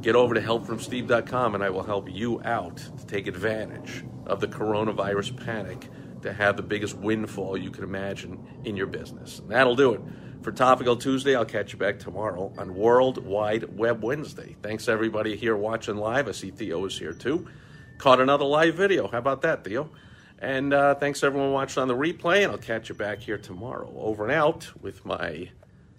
Get 0.00 0.14
over 0.14 0.34
to 0.34 0.40
helpfromsteve.com 0.40 1.54
and 1.54 1.64
I 1.64 1.70
will 1.70 1.82
help 1.82 2.10
you 2.10 2.40
out 2.44 2.76
to 2.76 3.06
take 3.06 3.26
advantage 3.26 4.04
of 4.26 4.40
the 4.40 4.48
coronavirus 4.48 5.44
panic 5.44 5.88
to 6.26 6.32
have 6.32 6.56
the 6.56 6.62
biggest 6.62 6.96
windfall 6.96 7.56
you 7.56 7.70
can 7.70 7.84
imagine 7.84 8.44
in 8.64 8.76
your 8.76 8.86
business. 8.86 9.38
And 9.38 9.50
that'll 9.50 9.76
do 9.76 9.94
it 9.94 10.00
for 10.42 10.52
Topical 10.52 10.96
Tuesday. 10.96 11.34
I'll 11.34 11.44
catch 11.44 11.72
you 11.72 11.78
back 11.78 11.98
tomorrow 11.98 12.52
on 12.58 12.74
World 12.74 13.24
Wide 13.24 13.76
Web 13.76 14.02
Wednesday. 14.02 14.56
Thanks 14.62 14.88
everybody 14.88 15.36
here 15.36 15.56
watching 15.56 15.96
live. 15.96 16.28
I 16.28 16.32
see 16.32 16.50
Theo 16.50 16.84
is 16.84 16.98
here 16.98 17.12
too. 17.12 17.48
Caught 17.98 18.20
another 18.20 18.44
live 18.44 18.74
video. 18.74 19.08
How 19.08 19.18
about 19.18 19.42
that, 19.42 19.64
Theo? 19.64 19.90
And 20.38 20.74
uh, 20.74 20.96
thanks 20.96 21.22
everyone 21.22 21.52
watching 21.52 21.80
on 21.80 21.88
the 21.88 21.96
replay, 21.96 22.42
and 22.42 22.52
I'll 22.52 22.58
catch 22.58 22.90
you 22.90 22.94
back 22.94 23.20
here 23.20 23.38
tomorrow. 23.38 23.90
Over 23.96 24.24
and 24.24 24.32
out 24.32 24.70
with 24.82 25.06
my 25.06 25.50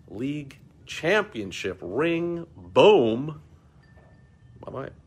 league 0.10 0.60
championship 0.86 1.79
ring. 1.81 2.46
Boom. 2.55 3.41
Bye 4.60 4.72
bye. 4.72 5.07